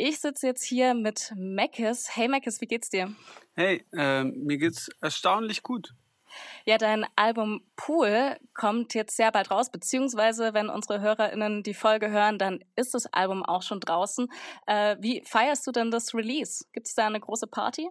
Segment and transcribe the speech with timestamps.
[0.00, 2.16] ich sitze jetzt hier mit Meckes.
[2.16, 3.14] Hey Meckes, wie geht's dir?
[3.54, 5.94] Hey, äh, mir geht's erstaunlich gut.
[6.64, 12.10] Ja, dein Album Pool kommt jetzt sehr bald raus, beziehungsweise wenn unsere HörerInnen die Folge
[12.10, 14.28] hören, dann ist das Album auch schon draußen.
[14.66, 16.64] Äh, wie feierst du denn das Release?
[16.72, 17.90] Gibt es da eine große Party?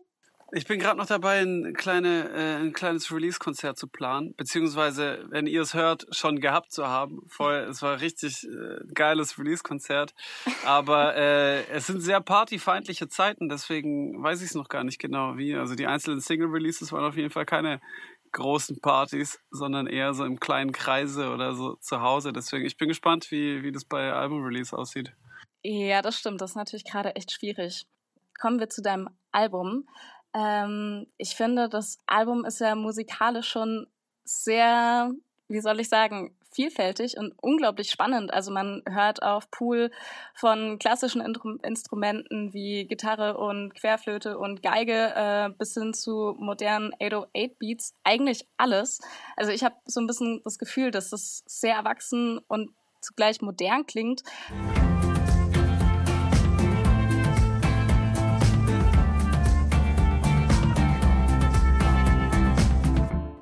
[0.52, 5.45] Ich bin gerade noch dabei, ein, kleine, äh, ein kleines Release-Konzert zu planen, beziehungsweise, wenn
[5.45, 7.21] ihr es hört, schon gehabt zu haben.
[7.27, 10.16] Voll, es war richtig äh, geiles Release-Konzert,
[10.66, 15.38] aber äh, es sind sehr partyfeindliche Zeiten, deswegen weiß ich es noch gar nicht genau
[15.38, 15.55] wie.
[15.55, 17.80] Also die einzelnen Single-Releases waren auf jeden Fall keine
[18.31, 22.34] großen Partys, sondern eher so im kleinen Kreise oder so zu Hause.
[22.34, 25.13] Deswegen, ich bin gespannt, wie, wie das bei Album-Release aussieht.
[25.61, 26.41] Ja, das stimmt.
[26.41, 27.86] Das ist natürlich gerade echt schwierig.
[28.39, 29.86] Kommen wir zu deinem Album.
[30.33, 33.88] Ähm, ich finde, das Album ist ja musikalisch schon
[34.23, 35.11] sehr,
[35.47, 38.33] wie soll ich sagen, vielfältig und unglaublich spannend.
[38.33, 39.91] Also man hört auf Pool
[40.33, 47.59] von klassischen Instrumenten wie Gitarre und Querflöte und Geige äh, bis hin zu modernen 808
[47.59, 48.99] Beats eigentlich alles.
[49.36, 52.71] Also ich habe so ein bisschen das Gefühl, dass es sehr erwachsen und
[53.02, 54.23] zugleich modern klingt.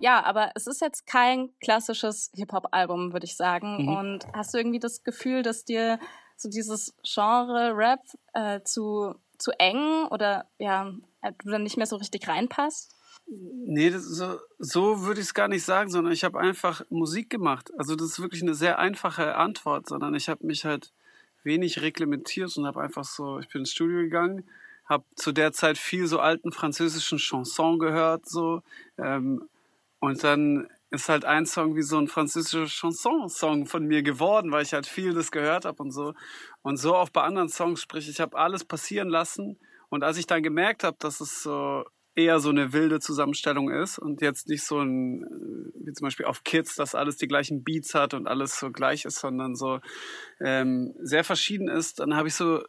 [0.07, 3.83] Ja, aber es ist jetzt kein klassisches Hip-Hop-Album, würde ich sagen.
[3.83, 3.89] Mhm.
[3.89, 5.99] Und hast du irgendwie das Gefühl, dass dir
[6.37, 7.99] so dieses Genre Rap
[8.33, 12.95] äh, zu, zu eng oder ja, äh, du dann nicht mehr so richtig reinpasst?
[13.25, 17.69] Nee, so, so würde ich es gar nicht sagen, sondern ich habe einfach Musik gemacht.
[17.77, 20.93] Also das ist wirklich eine sehr einfache Antwort, sondern ich habe mich halt
[21.43, 24.45] wenig reglementiert und habe einfach so, ich bin ins Studio gegangen,
[24.85, 28.61] habe zu der Zeit viel so alten französischen Chanson gehört, so
[28.97, 29.49] ähm,
[29.99, 34.63] und dann ist halt ein Song wie so ein französischer Chanson-Song von mir geworden, weil
[34.63, 36.13] ich halt viel das gehört habe und so.
[36.61, 39.59] Und so auch bei anderen Songs, sprich, ich habe alles passieren lassen.
[39.89, 41.83] Und als ich dann gemerkt habe, dass es so
[42.15, 45.23] eher so eine wilde Zusammenstellung ist und jetzt nicht so ein,
[45.75, 49.05] wie zum Beispiel auf Kids, dass alles die gleichen Beats hat und alles so gleich
[49.05, 49.79] ist, sondern so
[50.39, 52.63] ähm, sehr verschieden ist, dann habe ich so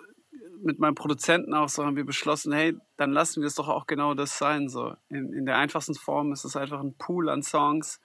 [0.62, 3.86] mit meinem Produzenten auch so haben wir beschlossen, hey, dann lassen wir es doch auch
[3.86, 4.68] genau das sein.
[4.68, 8.00] So in, in der einfachsten Form ist es einfach ein Pool an Songs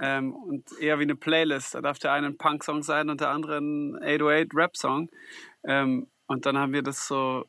[0.00, 1.74] ähm, und eher wie eine Playlist.
[1.74, 5.10] Da darf der eine ein Punk-Song sein und der andere ein 808-Rap-Song.
[5.64, 7.44] Ähm, und dann haben wir das so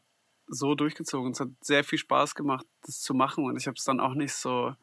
[0.54, 1.32] so durchgezogen.
[1.32, 4.16] Es hat sehr viel Spaß gemacht, das zu machen und ich habe es dann auch
[4.16, 4.76] nicht so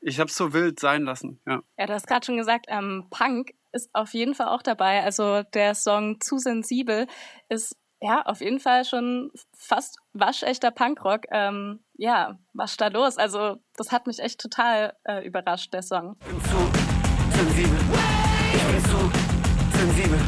[0.00, 1.62] ich habe es so wild sein lassen, ja.
[1.76, 5.02] Ja, du hast gerade schon gesagt, ähm, Punk ist auf jeden Fall auch dabei.
[5.02, 7.06] Also der Song Zu sensibel
[7.48, 11.22] ist ja, auf jeden Fall schon fast waschechter Punkrock.
[11.30, 13.16] Ähm, ja, was da los?
[13.16, 16.16] Also, das hat mich echt total äh, überrascht, der Song.
[16.20, 17.78] Ich bin zu sensibel.
[18.54, 20.18] Ich bin zu sensibel.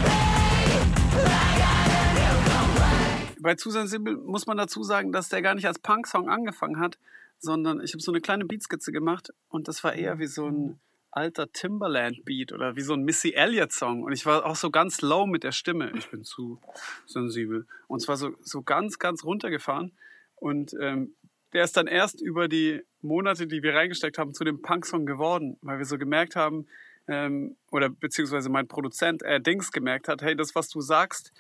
[3.41, 6.99] Bei zu sensibel muss man dazu sagen, dass der gar nicht als Punk-Song angefangen hat,
[7.39, 10.81] sondern ich habe so eine kleine Beatskizze gemacht und das war eher wie so ein
[11.11, 14.03] alter Timberland-Beat oder wie so ein Missy Elliott-Song.
[14.03, 15.93] Und ich war auch so ganz low mit der Stimme.
[15.97, 16.61] Ich bin zu
[17.07, 17.67] sensibel.
[17.87, 19.93] Und zwar so, so ganz, ganz runtergefahren.
[20.37, 21.15] Und ähm,
[21.53, 25.57] der ist dann erst über die Monate, die wir reingesteckt haben, zu dem Punk-Song geworden,
[25.63, 26.67] weil wir so gemerkt haben,
[27.09, 31.33] ähm, oder beziehungsweise mein Produzent, äh, Dings, gemerkt hat, hey, das, was du sagst,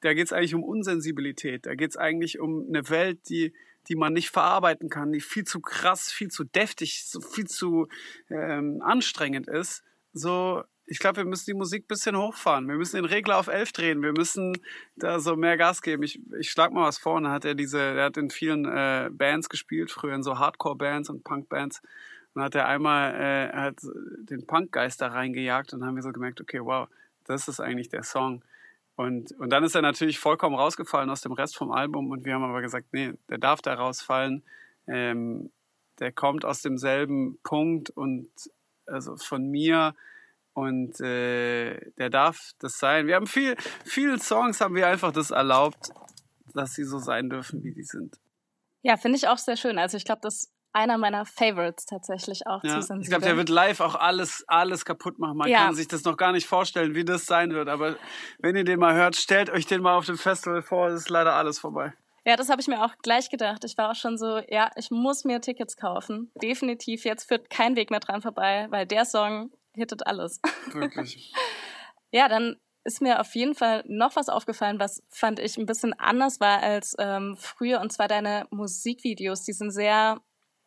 [0.00, 1.66] da geht es eigentlich um Unsensibilität.
[1.66, 3.52] Da geht es eigentlich um eine Welt, die
[3.88, 7.88] die man nicht verarbeiten kann, die viel zu krass, viel zu deftig, viel zu
[8.28, 9.82] ähm, anstrengend ist.
[10.12, 12.66] So, ich glaube, wir müssen die Musik ein bisschen hochfahren.
[12.68, 14.02] Wir müssen den Regler auf 11 drehen.
[14.02, 14.58] Wir müssen
[14.96, 16.02] da so mehr Gas geben.
[16.02, 17.20] Ich, ich schlag mal was vor.
[17.20, 21.08] Da hat er diese, er hat in vielen äh, Bands gespielt, früher in so Hardcore-Bands
[21.08, 21.80] und Punk-Bands.
[22.34, 26.40] Und hat er einmal äh, hat den Punkgeist da reingejagt und haben wir so gemerkt,
[26.40, 26.88] okay, wow,
[27.24, 28.42] das ist eigentlich der Song.
[29.00, 32.34] Und, und dann ist er natürlich vollkommen rausgefallen aus dem Rest vom Album und wir
[32.34, 34.42] haben aber gesagt, nee, der darf da rausfallen.
[34.86, 35.50] Ähm,
[36.00, 38.28] der kommt aus demselben Punkt und
[38.84, 39.94] also von mir
[40.52, 43.06] und äh, der darf das sein.
[43.06, 43.56] Wir haben viel,
[43.86, 45.88] vielen Songs haben wir einfach das erlaubt,
[46.52, 48.20] dass sie so sein dürfen, wie die sind.
[48.82, 49.78] Ja, finde ich auch sehr schön.
[49.78, 53.02] Also ich glaube, das einer meiner Favorites tatsächlich auch ja, zu sensibel.
[53.02, 55.36] Ich glaube, der wird live auch alles, alles kaputt machen.
[55.36, 55.66] Man ja.
[55.66, 57.68] kann sich das noch gar nicht vorstellen, wie das sein wird.
[57.68, 57.96] Aber
[58.38, 60.88] wenn ihr den mal hört, stellt euch den mal auf dem Festival vor.
[60.88, 61.92] Es ist leider alles vorbei.
[62.24, 63.64] Ja, das habe ich mir auch gleich gedacht.
[63.64, 66.30] Ich war auch schon so, ja, ich muss mir Tickets kaufen.
[66.40, 70.40] Definitiv, jetzt führt kein Weg mehr dran vorbei, weil der Song hittet alles.
[70.72, 71.32] Wirklich.
[72.12, 75.92] ja, dann ist mir auf jeden Fall noch was aufgefallen, was fand ich ein bisschen
[75.98, 79.42] anders war als ähm, früher, und zwar deine Musikvideos.
[79.42, 80.20] Die sind sehr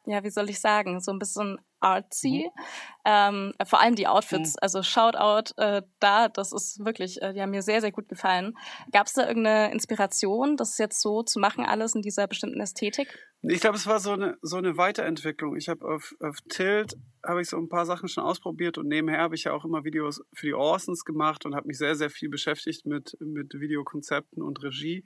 [0.06, 2.50] ja, wie soll ich sagen, so ein bisschen artsy.
[2.56, 2.62] Mhm.
[3.06, 4.60] Ähm, vor allem die Outfits, mhm.
[4.62, 8.58] also Shoutout äh, da, das ist wirklich, äh, die haben mir sehr, sehr gut gefallen.
[8.92, 13.08] Gab es da irgendeine Inspiration, das jetzt so zu machen, alles in dieser bestimmten Ästhetik?
[13.42, 15.58] Ich glaube, es war so eine, so eine Weiterentwicklung.
[15.58, 16.96] Ich habe auf, auf Tilt
[17.26, 19.84] habe ich so ein paar Sachen schon ausprobiert und nebenher habe ich ja auch immer
[19.84, 24.42] Videos für die Orsons gemacht und habe mich sehr, sehr viel beschäftigt mit, mit Videokonzepten
[24.42, 25.04] und Regie.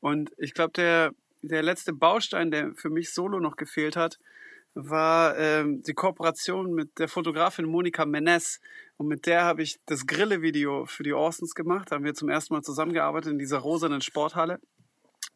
[0.00, 1.12] Und ich glaube, der,
[1.42, 4.18] der letzte Baustein, der für mich solo noch gefehlt hat,
[4.74, 8.60] war ähm, die Kooperation mit der Fotografin Monika Menes.
[8.98, 11.90] Und mit der habe ich das Grille-Video für die Orsons gemacht.
[11.90, 14.60] Da haben wir zum ersten Mal zusammengearbeitet in dieser rosanen Sporthalle.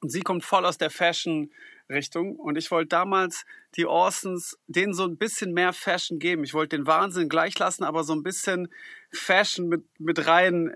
[0.00, 1.50] Und sie kommt voll aus der Fashion
[1.88, 2.37] Richtung.
[2.37, 3.44] Und ich wollte damals
[3.76, 6.44] die Orsons denen so ein bisschen mehr Fashion geben.
[6.44, 8.69] Ich wollte den Wahnsinn gleich lassen, aber so ein bisschen
[9.11, 10.70] Fashion mit, mit rein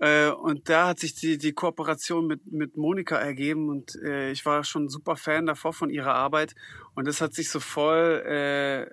[0.00, 4.46] äh, und da hat sich die, die Kooperation mit, mit Monika ergeben und äh, ich
[4.46, 6.54] war schon super Fan davor von ihrer Arbeit.
[6.94, 8.86] Und das hat sich so voll, äh,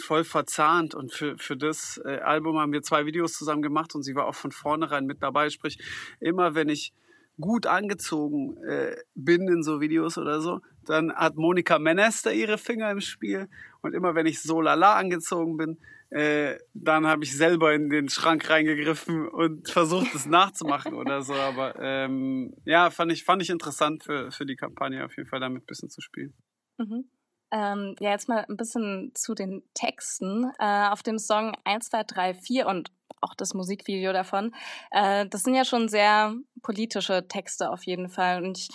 [0.00, 0.94] voll verzahnt.
[0.94, 4.26] Und für, für das äh, Album haben wir zwei Videos zusammen gemacht und sie war
[4.26, 5.50] auch von vornherein mit dabei.
[5.50, 5.78] Sprich,
[6.18, 6.92] immer wenn ich
[7.40, 12.90] gut angezogen äh, bin in so Videos oder so, dann hat Monika Menester ihre Finger
[12.90, 13.48] im Spiel.
[13.80, 15.78] Und immer wenn ich so lala angezogen bin,
[16.10, 21.34] äh, dann habe ich selber in den Schrank reingegriffen und versucht, es nachzumachen oder so.
[21.34, 25.40] Aber ähm, ja, fand ich, fand ich interessant für, für die Kampagne auf jeden Fall
[25.40, 26.34] damit ein bisschen zu spielen.
[26.78, 27.10] Mhm.
[27.50, 30.50] Ähm, ja, jetzt mal ein bisschen zu den Texten.
[30.58, 32.90] Äh, auf dem Song 1, 2, 3, 4 und
[33.20, 34.54] auch das Musikvideo davon.
[34.90, 38.44] Äh, das sind ja schon sehr politische Texte auf jeden Fall.
[38.44, 38.68] Und ich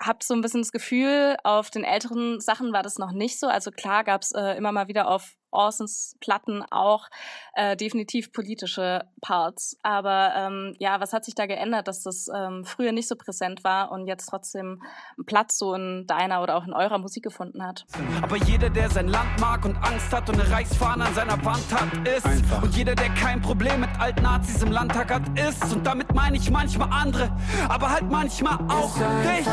[0.00, 3.46] habe so ein bisschen das Gefühl, auf den älteren Sachen war das noch nicht so.
[3.46, 7.08] Also klar gab es äh, immer mal wieder auf Orsons Platten auch
[7.54, 9.78] äh, definitiv politische Parts.
[9.82, 13.64] Aber ähm, ja, was hat sich da geändert, dass das ähm, früher nicht so präsent
[13.64, 14.82] war und jetzt trotzdem
[15.16, 17.86] einen Platz so in deiner oder auch in eurer Musik gefunden hat?
[18.22, 21.72] Aber jeder, der sein Land mag und Angst hat und eine Reichsfahne an seiner Wand
[21.72, 22.26] hat, ist.
[22.26, 22.62] Einfach.
[22.62, 25.72] Und jeder, der kein Problem mit alten Nazis im Landtag hat, ist.
[25.72, 27.30] Und damit meine ich manchmal andere,
[27.68, 29.46] aber halt manchmal auch dich.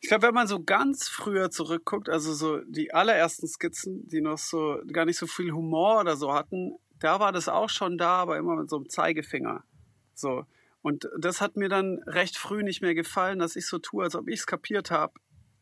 [0.00, 4.38] Ich glaube, wenn man so ganz früher zurückguckt, also so die allerersten Skizzen, die noch
[4.38, 8.16] so gar nicht so viel Humor oder so hatten, da war das auch schon da,
[8.16, 9.64] aber immer mit so einem Zeigefinger.
[10.14, 10.44] So.
[10.82, 14.14] Und das hat mir dann recht früh nicht mehr gefallen, dass ich so tue, als
[14.14, 15.14] ob ich es kapiert habe.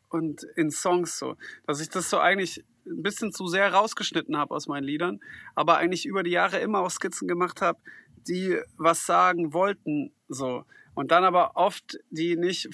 [0.09, 1.35] Und in Songs so.
[1.65, 5.19] Dass ich das so eigentlich ein bisschen zu sehr rausgeschnitten habe aus meinen Liedern,
[5.55, 7.79] aber eigentlich über die Jahre immer auch Skizzen gemacht habe,
[8.27, 10.13] die was sagen wollten.
[10.27, 10.63] So
[10.95, 12.69] und dann aber oft die nicht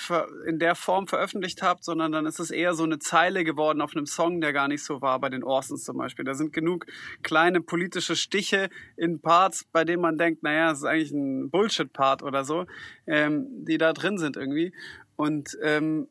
[0.46, 3.96] in der Form veröffentlicht habt, sondern dann ist es eher so eine Zeile geworden auf
[3.96, 6.24] einem Song, der gar nicht so war, bei den Orsons zum Beispiel.
[6.24, 6.86] Da sind genug
[7.24, 12.22] kleine politische Stiche in Parts, bei denen man denkt, naja, das ist eigentlich ein Bullshit-Part
[12.22, 12.66] oder so,
[13.08, 14.74] ähm, die da drin sind irgendwie.
[15.16, 16.08] Und ähm,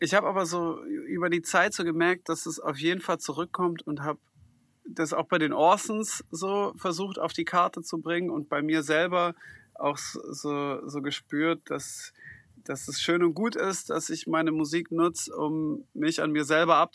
[0.00, 3.86] ich habe aber so über die Zeit so gemerkt, dass es auf jeden Fall zurückkommt
[3.86, 4.18] und habe
[4.86, 8.82] das auch bei den Orsons so versucht auf die Karte zu bringen und bei mir
[8.82, 9.34] selber
[9.74, 12.12] auch so, so gespürt, dass,
[12.56, 16.44] dass es schön und gut ist, dass ich meine Musik nutze, um mich an mir
[16.44, 16.92] selber ab,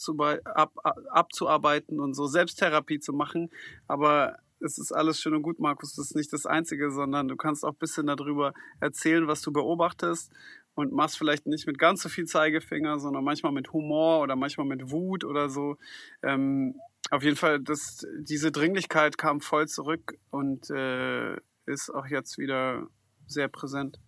[1.12, 3.50] abzuarbeiten und so Selbsttherapie zu machen.
[3.88, 5.96] Aber es ist alles schön und gut, Markus.
[5.96, 9.52] Das ist nicht das Einzige, sondern du kannst auch ein bisschen darüber erzählen, was du
[9.52, 10.32] beobachtest
[10.76, 14.68] und machst vielleicht nicht mit ganz so viel Zeigefinger, sondern manchmal mit Humor oder manchmal
[14.68, 15.78] mit Wut oder so.
[16.24, 16.76] Ähm,
[17.12, 21.36] auf jeden Fall, das, diese Dringlichkeit kam voll zurück und äh,
[21.70, 22.88] ist auch jetzt wieder
[23.28, 24.00] sehr präsent.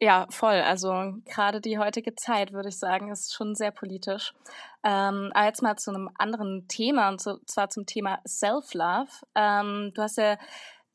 [0.00, 0.60] Ja, voll.
[0.60, 4.34] Also gerade die heutige Zeit, würde ich sagen, ist schon sehr politisch.
[4.82, 9.10] Ähm, aber jetzt mal zu einem anderen Thema, und zwar zum Thema Self-Love.
[9.36, 10.38] Ähm, du hast ja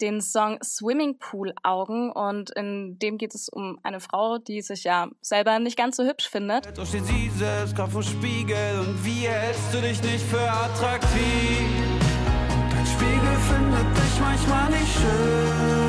[0.02, 4.84] den Song Swimming Pool Augen und in dem geht es um eine Frau, die sich
[4.84, 6.78] ja selber nicht ganz so hübsch findet.
[6.78, 11.70] Doch steht sie selbst gerade vor Spiegel und wie hältst du dich nicht für attraktiv?
[12.72, 15.87] Dein Spiegel findet dich manchmal nicht schön.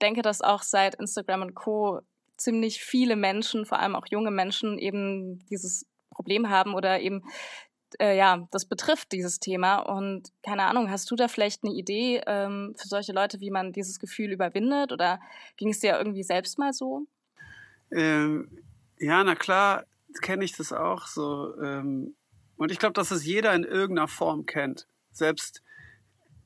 [0.00, 2.00] Denke, dass auch seit Instagram und Co.
[2.36, 7.22] ziemlich viele Menschen, vor allem auch junge Menschen, eben dieses Problem haben oder eben
[7.98, 9.78] äh, ja, das betrifft dieses Thema.
[9.78, 13.72] Und keine Ahnung, hast du da vielleicht eine Idee ähm, für solche Leute, wie man
[13.72, 14.92] dieses Gefühl überwindet?
[14.92, 15.20] Oder
[15.56, 17.06] ging es dir irgendwie selbst mal so?
[17.90, 18.62] Ähm,
[18.98, 19.84] ja, na klar,
[20.22, 21.54] kenne ich das auch so.
[21.62, 22.14] Ähm,
[22.56, 24.86] und ich glaube, dass es jeder in irgendeiner Form kennt.
[25.12, 25.62] Selbst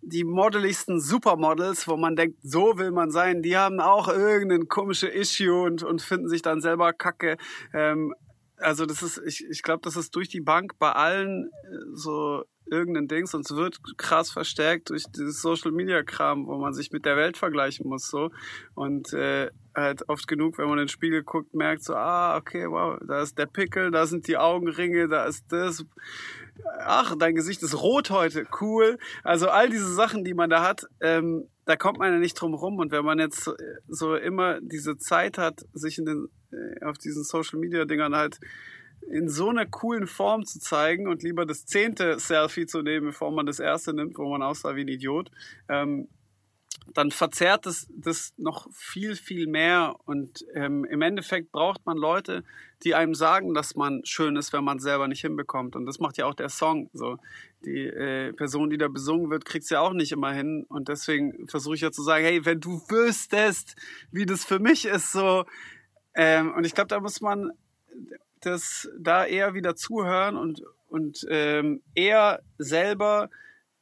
[0.07, 5.09] die modeligsten Supermodels, wo man denkt, so will man sein, die haben auch irgendein komische
[5.09, 7.37] Issue und, und finden sich dann selber kacke.
[7.73, 8.15] Ähm,
[8.57, 12.45] also das ist, ich, ich glaube, das ist durch die Bank bei allen äh, so
[12.67, 16.93] irgendein Dings und es wird krass verstärkt durch dieses Social Media Kram, wo man sich
[16.93, 18.31] mit der Welt vergleichen muss so
[18.75, 22.67] und äh, halt oft genug, wenn man in den Spiegel guckt, merkt so, ah, okay,
[22.69, 25.85] wow, da ist der Pickel, da sind die Augenringe, da ist das.
[26.81, 28.99] Ach, dein Gesicht ist rot heute, cool.
[29.25, 32.55] Also all diese Sachen, die man da hat, ähm, da kommt man ja nicht drum
[32.55, 32.79] rum.
[32.79, 33.51] Und wenn man jetzt
[33.89, 38.39] so immer diese Zeit hat, sich in den, äh, auf diesen Social Media Dingern halt
[39.11, 43.33] in so einer coolen Form zu zeigen und lieber das zehnte Selfie zu nehmen, bevor
[43.33, 45.31] man das erste nimmt, wo man aussah wie ein Idiot,
[45.69, 46.09] ähm,
[46.93, 49.97] dann verzerrt es das noch viel, viel mehr.
[50.05, 52.45] Und ähm, im Endeffekt braucht man Leute,
[52.83, 55.77] die einem sagen, dass man schön ist, wenn man es selber nicht hinbekommt.
[55.77, 56.91] Und das macht ja auch der Song.
[56.93, 57.19] So
[57.65, 60.67] die äh, Person, die da besungen wird, kriegt es ja auch nicht immer hin.
[60.69, 63.77] Und deswegen versuche ich ja zu sagen, hey, wenn du wüsstest,
[64.11, 65.45] wie das für mich ist, so.
[66.15, 67.51] Ähm, und ich glaube, da muss man
[68.41, 73.31] das da eher wieder zuhören und, und ähm, eher selber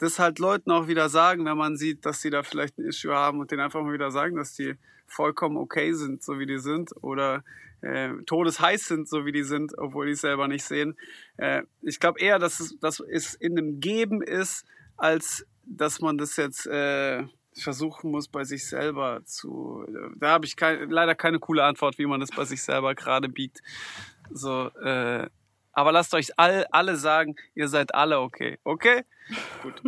[0.03, 3.15] das halt Leuten auch wieder sagen, wenn man sieht, dass sie da vielleicht ein Issue
[3.15, 4.75] haben und denen einfach mal wieder sagen, dass die
[5.07, 7.45] vollkommen okay sind, so wie die sind oder
[7.83, 10.97] äh, todesheiß sind, so wie die sind, obwohl die es selber nicht sehen.
[11.37, 14.65] Äh, ich glaube eher, dass es, dass es in einem Geben ist,
[14.97, 19.87] als dass man das jetzt äh, versuchen muss, bei sich selber zu.
[20.17, 23.29] Da habe ich kein, leider keine coole Antwort, wie man das bei sich selber gerade
[23.29, 23.63] biegt.
[24.31, 25.29] So, äh,
[25.73, 28.59] aber lasst euch all, alle sagen, ihr seid alle okay.
[28.65, 29.05] Okay?
[29.63, 29.83] Gut.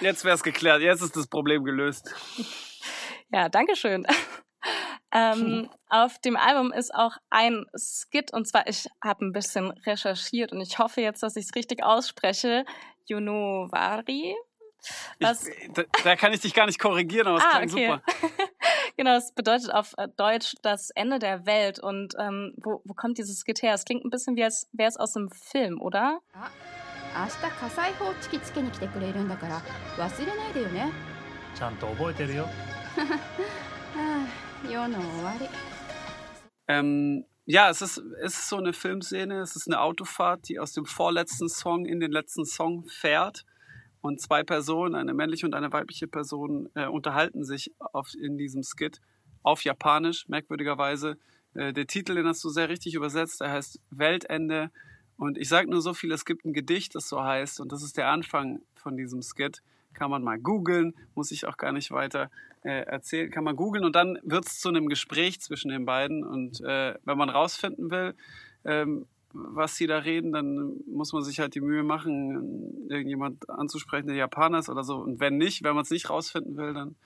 [0.00, 0.80] Jetzt wäre es geklärt.
[0.80, 2.14] Jetzt ist das Problem gelöst.
[3.30, 4.06] Ja, danke schön.
[5.16, 10.50] Ähm, auf dem Album ist auch ein Skit und zwar, ich habe ein bisschen recherchiert
[10.50, 12.64] und ich hoffe jetzt, dass ich es richtig ausspreche.
[13.06, 14.34] Junovari.
[15.20, 15.46] Was?
[15.46, 17.86] Ich, da, da, kann ich dich gar nicht korrigieren, aber es ah, klingt okay.
[17.86, 18.32] super.
[18.97, 21.79] genau, es bedeutet auf äh, Deutsch das Ende der Welt.
[21.79, 23.73] Und ähm, wo, wo kommt dieses Skit her?
[23.73, 26.19] Es klingt ein bisschen wie als wäre es aus einem Film, oder?
[26.33, 26.49] Ah.
[27.15, 29.61] 明日火災報知器つけに来てくれるんだから
[29.97, 30.91] 忘れないでよね
[31.55, 32.47] ちゃんと覚えてるよ
[36.67, 40.73] Ähm, ja, es ist, es ist so eine Filmszene, es ist eine Autofahrt, die aus
[40.73, 43.45] dem vorletzten Song in den letzten Song fährt.
[44.04, 48.62] Und zwei Personen, eine männliche und eine weibliche Person, äh, unterhalten sich auf, in diesem
[48.62, 49.00] Skit
[49.42, 51.16] auf Japanisch, merkwürdigerweise.
[51.54, 54.70] Äh, der Titel, den hast du sehr richtig übersetzt, der heißt Weltende.
[55.16, 57.82] Und ich sage nur so viel, es gibt ein Gedicht, das so heißt, und das
[57.82, 59.62] ist der Anfang von diesem Skit.
[59.94, 62.30] Kann man mal googeln, muss ich auch gar nicht weiter
[62.60, 66.24] äh, erzählen, kann man googeln und dann wird es zu einem Gespräch zwischen den beiden.
[66.24, 68.14] Und äh, wenn man rausfinden will,
[68.66, 74.06] ähm, was sie da reden, dann muss man sich halt die Mühe machen, irgendjemand anzusprechen,
[74.06, 74.96] der Japaner ist oder so.
[74.96, 76.96] Und wenn nicht, wenn man es nicht rausfinden will, dann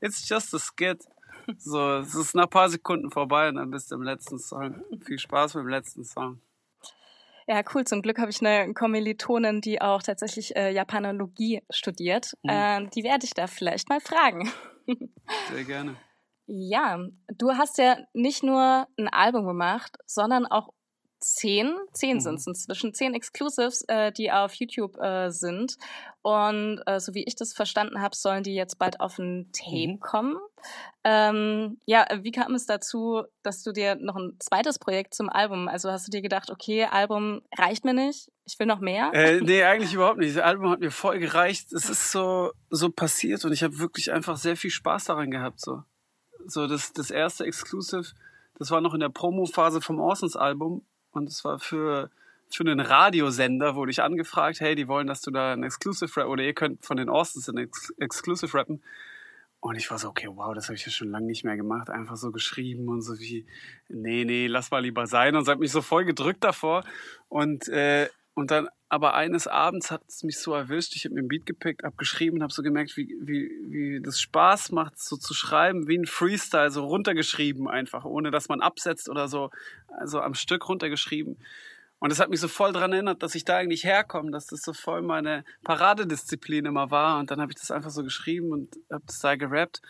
[0.00, 1.04] it's just a skit.
[1.58, 4.80] So, es ist nach ein paar Sekunden vorbei und dann bist du im letzten Song.
[5.00, 6.40] Viel Spaß mit dem letzten Song.
[7.48, 7.84] Ja, cool.
[7.84, 12.34] Zum Glück habe ich eine Kommilitonin, die auch tatsächlich äh, Japanologie studiert.
[12.42, 12.50] Mhm.
[12.50, 14.52] Äh, die werde ich da vielleicht mal fragen.
[15.50, 15.96] Sehr gerne.
[16.46, 16.98] Ja,
[17.28, 20.68] du hast ja nicht nur ein Album gemacht, sondern auch
[21.22, 22.20] zehn, zehn mhm.
[22.20, 25.76] sind es inzwischen, zehn Exclusives, äh, die auf YouTube äh, sind.
[26.22, 29.94] Und äh, so wie ich das verstanden habe, sollen die jetzt bald auf ein Tape
[29.94, 30.00] mhm.
[30.00, 30.36] kommen.
[31.04, 35.66] Ähm, ja, wie kam es dazu, dass du dir noch ein zweites Projekt zum Album,
[35.66, 39.10] also hast du dir gedacht, okay, Album reicht mir nicht, ich will noch mehr?
[39.12, 40.36] Äh, nee, eigentlich überhaupt nicht.
[40.36, 41.72] Das Album hat mir voll gereicht.
[41.72, 45.60] Es ist so, so passiert und ich habe wirklich einfach sehr viel Spaß daran gehabt.
[45.60, 45.82] So,
[46.46, 48.12] so das, das erste Exclusive,
[48.58, 52.10] das war noch in der Promo-Phase vom Orsons-Album und es war für,
[52.50, 56.28] für einen Radiosender, wurde ich angefragt, hey, die wollen, dass du da ein Exclusive Rap
[56.28, 58.82] oder ihr könnt von den Austins ein Ex Exclusive rappen.
[59.60, 61.88] Und ich war so, okay, wow, das habe ich ja schon lange nicht mehr gemacht.
[61.88, 63.46] Einfach so geschrieben und so wie,
[63.88, 65.36] nee, nee, lass mal lieber sein.
[65.36, 66.82] Und es hat mich so voll gedrückt davor.
[67.28, 70.94] Und, äh, und dann, aber eines Abends hat es mich so erwischt.
[70.94, 74.02] Ich habe mir ein Beat gepickt, habe geschrieben und habe so gemerkt, wie, wie, wie
[74.02, 78.60] das Spaß macht, so zu schreiben, wie ein Freestyle, so runtergeschrieben einfach, ohne dass man
[78.60, 79.48] absetzt oder so,
[79.88, 81.38] also am Stück runtergeschrieben.
[82.00, 84.60] Und das hat mich so voll daran erinnert, dass ich da eigentlich herkomme, dass das
[84.60, 87.18] so voll meine Paradedisziplin immer war.
[87.18, 89.80] Und dann habe ich das einfach so geschrieben und habe das da gerappt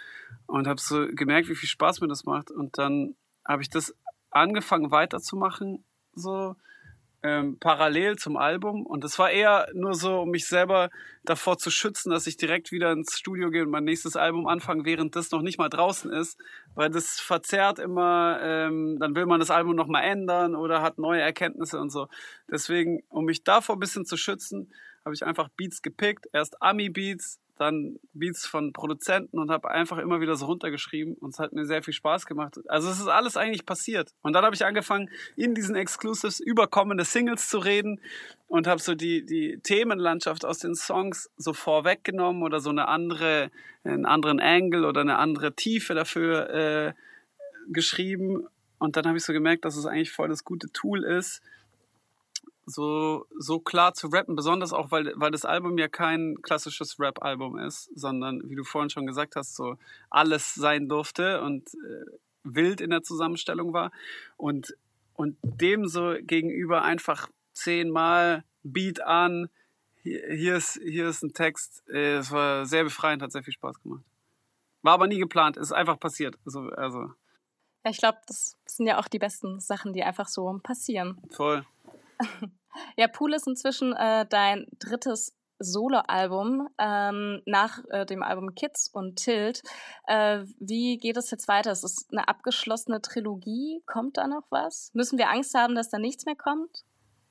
[0.46, 2.52] und habe so gemerkt, wie viel Spaß mir das macht.
[2.52, 3.96] Und dann habe ich das
[4.30, 6.54] angefangen weiterzumachen, so
[7.22, 8.84] ähm, parallel zum Album.
[8.84, 10.90] Und das war eher nur so, um mich selber
[11.24, 14.84] davor zu schützen, dass ich direkt wieder ins Studio gehe und mein nächstes Album anfange,
[14.84, 16.38] während das noch nicht mal draußen ist.
[16.74, 20.98] Weil das verzerrt immer, ähm, dann will man das Album noch mal ändern oder hat
[20.98, 22.08] neue Erkenntnisse und so.
[22.50, 24.72] Deswegen, um mich davor ein bisschen zu schützen,
[25.04, 26.26] habe ich einfach Beats gepickt.
[26.32, 31.38] Erst Ami-Beats, dann Beats von Produzenten und habe einfach immer wieder so runtergeschrieben und es
[31.38, 32.58] hat mir sehr viel Spaß gemacht.
[32.68, 34.12] Also es ist alles eigentlich passiert.
[34.22, 38.00] Und dann habe ich angefangen, in diesen Exclusives über kommende Singles zu reden
[38.48, 43.50] und habe so die, die Themenlandschaft aus den Songs so vorweggenommen oder so eine andere,
[43.84, 46.92] einen anderen Angle oder eine andere Tiefe dafür äh,
[47.68, 48.46] geschrieben.
[48.78, 51.40] Und dann habe ich so gemerkt, dass es eigentlich voll das gute Tool ist,
[52.66, 57.58] so, so klar zu rappen, besonders auch, weil, weil das Album ja kein klassisches Rap-Album
[57.58, 59.76] ist, sondern, wie du vorhin schon gesagt hast, so
[60.10, 62.04] alles sein durfte und äh,
[62.44, 63.90] wild in der Zusammenstellung war.
[64.36, 64.76] Und,
[65.14, 69.48] und dem so gegenüber einfach zehnmal Beat an,
[70.02, 73.52] hier, hier, ist, hier ist ein Text, äh, es war sehr befreiend, hat sehr viel
[73.52, 74.04] Spaß gemacht.
[74.82, 76.36] War aber nie geplant, ist einfach passiert.
[76.44, 77.12] Also, also.
[77.84, 81.20] Ja, ich glaube, das sind ja auch die besten Sachen, die einfach so passieren.
[81.30, 81.64] Voll.
[82.96, 89.16] Ja, Pool ist inzwischen äh, dein drittes Soloalbum ähm, nach äh, dem Album Kids und
[89.16, 89.62] Tilt.
[90.06, 91.72] Äh, wie geht es jetzt weiter?
[91.72, 93.82] Ist es eine abgeschlossene Trilogie?
[93.86, 94.90] Kommt da noch was?
[94.94, 96.84] Müssen wir Angst haben, dass da nichts mehr kommt?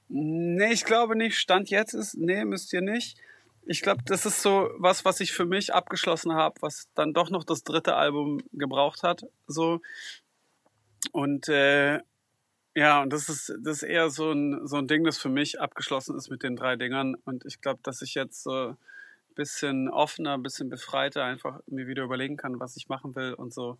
[0.08, 1.38] Nee, ich glaube nicht.
[1.38, 3.18] Stand jetzt ist, nee, müsst ihr nicht.
[3.66, 7.30] Ich glaube, das ist so was, was ich für mich abgeschlossen habe, was dann doch
[7.30, 9.24] noch das dritte Album gebraucht hat.
[9.48, 9.82] So.
[11.12, 12.00] Und äh,
[12.74, 15.60] ja, und das ist, das ist eher so ein, so ein Ding, das für mich
[15.60, 17.16] abgeschlossen ist mit den drei Dingern.
[17.26, 18.78] Und ich glaube, dass ich jetzt so ein
[19.36, 23.54] bisschen offener, ein bisschen befreiter einfach mir wieder überlegen kann, was ich machen will und
[23.54, 23.78] so.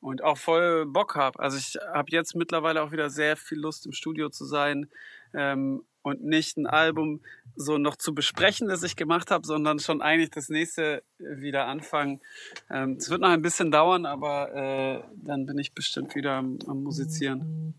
[0.00, 1.38] Und auch voll Bock habe.
[1.38, 4.88] Also ich habe jetzt mittlerweile auch wieder sehr viel Lust im Studio zu sein
[5.32, 7.20] ähm, und nicht ein Album
[7.54, 12.20] so noch zu besprechen, das ich gemacht habe, sondern schon eigentlich das nächste wieder anfangen.
[12.68, 16.58] Ähm, es wird noch ein bisschen dauern, aber äh, dann bin ich bestimmt wieder am,
[16.66, 17.74] am Musizieren.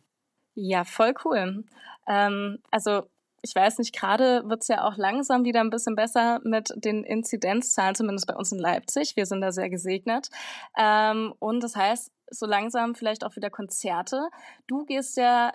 [0.56, 1.64] Ja, voll cool.
[2.08, 3.04] Ähm, also
[3.42, 7.04] ich weiß nicht, gerade wird es ja auch langsam wieder ein bisschen besser mit den
[7.04, 9.18] Inzidenzzahlen, zumindest bei uns in Leipzig.
[9.18, 10.30] Wir sind da sehr gesegnet.
[10.78, 14.30] Ähm, und das heißt, so langsam vielleicht auch wieder Konzerte.
[14.68, 15.52] Du gehst ja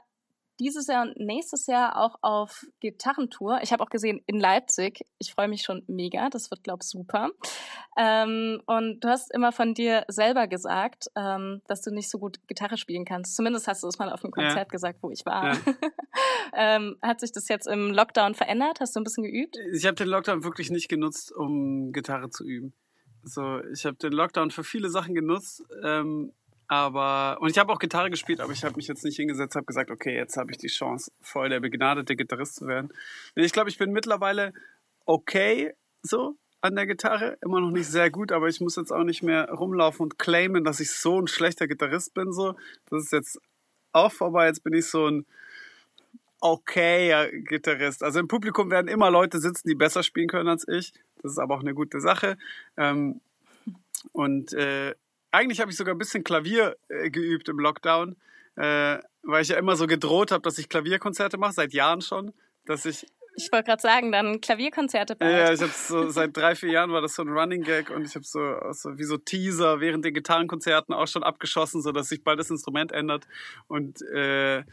[0.60, 3.60] dieses Jahr und nächstes Jahr auch auf Gitarrentour.
[3.62, 5.04] Ich habe auch gesehen in Leipzig.
[5.18, 6.28] Ich freue mich schon mega.
[6.30, 7.30] Das wird, glaube ich, super.
[7.96, 12.38] Ähm, und du hast immer von dir selber gesagt, ähm, dass du nicht so gut
[12.46, 13.36] Gitarre spielen kannst.
[13.36, 14.64] Zumindest hast du es mal auf einem Konzert ja.
[14.64, 15.54] gesagt, wo ich war.
[15.54, 15.58] Ja.
[16.56, 18.80] ähm, hat sich das jetzt im Lockdown verändert?
[18.80, 19.56] Hast du ein bisschen geübt?
[19.72, 22.74] Ich habe den Lockdown wirklich nicht genutzt, um Gitarre zu üben.
[23.22, 25.62] So, ich habe den Lockdown für viele Sachen genutzt.
[25.82, 26.32] Ähm,
[26.68, 29.64] aber, und ich habe auch Gitarre gespielt, aber ich habe mich jetzt nicht hingesetzt, habe
[29.64, 32.92] gesagt, okay, jetzt habe ich die Chance, voll der begnadete Gitarrist zu werden.
[33.34, 34.52] Ich glaube, ich bin mittlerweile
[35.06, 39.04] okay so an der Gitarre, immer noch nicht sehr gut, aber ich muss jetzt auch
[39.04, 42.32] nicht mehr rumlaufen und claimen, dass ich so ein schlechter Gitarrist bin.
[42.32, 42.54] So,
[42.90, 43.40] das ist jetzt
[43.92, 44.46] auch vorbei.
[44.46, 45.26] Jetzt bin ich so ein
[46.40, 48.02] okayer Gitarrist.
[48.02, 50.92] Also im Publikum werden immer Leute sitzen, die besser spielen können als ich.
[51.22, 52.36] Das ist aber auch eine gute Sache.
[52.76, 53.20] Ähm,
[54.12, 54.94] und äh,
[55.30, 58.16] eigentlich habe ich sogar ein bisschen Klavier äh, geübt im Lockdown,
[58.56, 62.32] äh, weil ich ja immer so gedroht habe, dass ich Klavierkonzerte mache, seit Jahren schon.
[62.64, 63.06] Dass ich
[63.38, 65.32] ich wollte gerade sagen, dann Klavierkonzerte bald.
[65.32, 68.04] Ja, ich habe so seit drei, vier Jahren war das so ein Running Gag und
[68.04, 72.08] ich habe so, so wie so Teaser während den Gitarrenkonzerten auch schon abgeschossen, so dass
[72.08, 73.28] sich bald das Instrument ändert.
[73.68, 74.64] Und äh,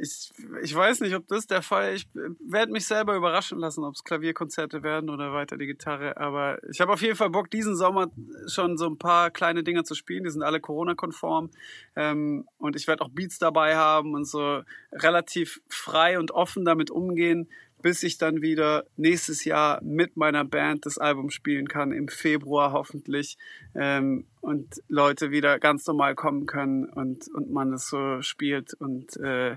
[0.00, 2.06] ich, ich weiß nicht, ob das der Fall ist.
[2.14, 6.16] Ich werde mich selber überraschen lassen, ob es Klavierkonzerte werden oder weiter die Gitarre.
[6.16, 8.10] Aber ich habe auf jeden Fall Bock, diesen Sommer
[8.46, 10.24] schon so ein paar kleine Dinge zu spielen.
[10.24, 11.50] Die sind alle Corona-konform.
[11.96, 16.90] Ähm, und ich werde auch Beats dabei haben und so relativ frei und offen damit
[16.90, 17.48] umgehen,
[17.82, 22.72] bis ich dann wieder nächstes Jahr mit meiner Band das Album spielen kann, im Februar
[22.72, 23.36] hoffentlich,
[23.74, 28.74] ähm, und Leute wieder ganz normal kommen können und, und man es so spielt.
[28.74, 29.56] Und äh,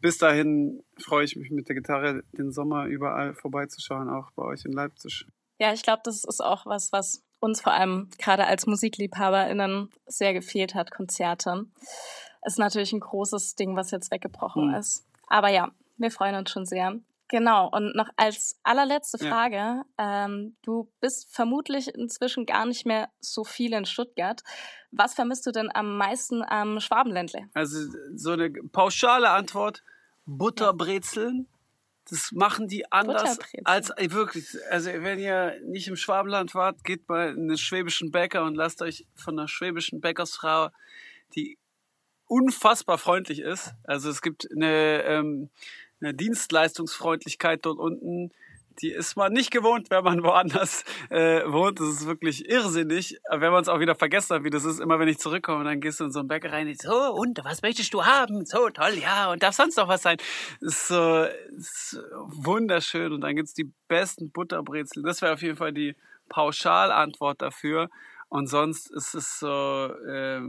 [0.00, 4.64] bis dahin freue ich mich mit der Gitarre den Sommer überall vorbeizuschauen, auch bei euch
[4.64, 5.26] in Leipzig.
[5.58, 10.34] Ja, ich glaube, das ist auch was, was uns vor allem gerade als MusikliebhaberInnen sehr
[10.34, 11.66] gefehlt hat, Konzerte.
[12.44, 14.74] Ist natürlich ein großes Ding, was jetzt weggebrochen mhm.
[14.74, 15.06] ist.
[15.26, 16.98] Aber ja, wir freuen uns schon sehr.
[17.30, 19.84] Genau, und noch als allerletzte Frage, ja.
[19.98, 24.42] ähm, du bist vermutlich inzwischen gar nicht mehr so viel in Stuttgart.
[24.90, 27.48] Was vermisst du denn am meisten am Schwabenländle?
[27.54, 29.84] Also so eine pauschale Antwort,
[30.26, 31.46] Butterbrezeln.
[32.08, 34.48] Das machen die anders als wirklich.
[34.68, 39.06] Also wenn ihr nicht im Schwabenland wart, geht bei einem schwäbischen Bäcker und lasst euch
[39.14, 40.70] von einer schwäbischen Bäckersfrau,
[41.36, 41.58] die
[42.26, 43.74] unfassbar freundlich ist.
[43.84, 45.50] Also es gibt eine ähm,
[46.00, 48.30] eine Dienstleistungsfreundlichkeit dort unten,
[48.80, 51.80] die ist man nicht gewohnt, wenn man woanders äh, wohnt.
[51.80, 53.18] Das ist wirklich irrsinnig.
[53.28, 55.64] Aber wenn man es auch wieder vergessen hat, wie das ist, immer wenn ich zurückkomme,
[55.64, 58.46] dann gehst du in so einen Bäcker rein, so, und was möchtest du haben?
[58.46, 60.16] So toll, ja, und darf sonst noch was sein?
[60.60, 63.12] Ist so ist wunderschön.
[63.12, 65.04] Und dann gibt's die besten Butterbrezeln.
[65.04, 65.94] Das wäre auf jeden Fall die
[66.28, 67.90] Pauschalantwort dafür.
[68.28, 70.40] Und sonst ist es so äh,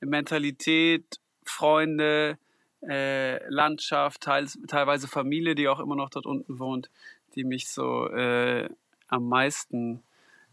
[0.00, 2.38] Mentalität, Freunde,
[2.82, 6.90] äh, Landschaft, teils, teilweise Familie, die auch immer noch dort unten wohnt,
[7.34, 8.68] die mich so äh,
[9.08, 10.02] am meisten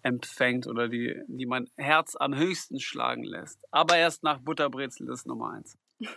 [0.02, 3.60] empfängt oder die, die mein Herz am höchsten schlagen lässt.
[3.72, 5.78] Aber erst nach Butterbrezel ist Nummer eins.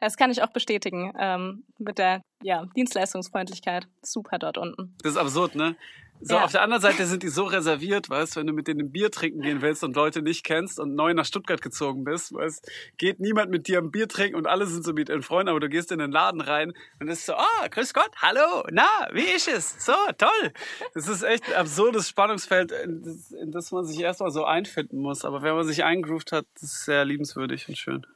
[0.00, 3.86] Das kann ich auch bestätigen ähm, mit der ja, Dienstleistungsfreundlichkeit.
[4.02, 4.96] Super dort unten.
[5.02, 5.76] Das ist absurd, ne?
[6.22, 6.44] So, ja.
[6.44, 9.10] auf der anderen Seite sind die so reserviert, weißt, wenn du mit denen ein Bier
[9.10, 13.20] trinken gehen willst und Leute nicht kennst und neu nach Stuttgart gezogen bist, weißt, geht
[13.20, 15.70] niemand mit dir ein Bier trinken und alle sind so mit ihren Freunden, aber du
[15.70, 19.34] gehst in den Laden rein und ist so, ah, oh, grüß Gott, hallo, na, wie
[19.34, 19.82] ist es?
[19.82, 20.52] So, toll.
[20.92, 25.00] Das ist echt ein absurdes Spannungsfeld, in das, in das man sich erstmal so einfinden
[25.00, 25.24] muss.
[25.24, 28.06] Aber wenn man sich eingroovt hat, das ist sehr liebenswürdig und schön.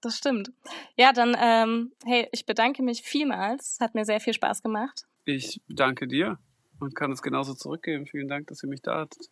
[0.00, 0.52] Das stimmt.
[0.96, 3.78] Ja, dann, ähm, hey, ich bedanke mich vielmals.
[3.80, 5.06] Hat mir sehr viel Spaß gemacht.
[5.24, 6.38] Ich danke dir
[6.80, 8.06] und kann es genauso zurückgeben.
[8.06, 9.28] Vielen Dank, dass ihr mich da hattet.